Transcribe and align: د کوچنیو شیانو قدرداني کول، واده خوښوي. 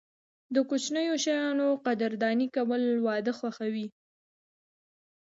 د 0.53 0.55
کوچنیو 0.69 1.15
شیانو 1.23 1.67
قدرداني 1.85 2.47
کول، 2.55 2.83
واده 3.05 3.33
خوښوي. 3.39 3.87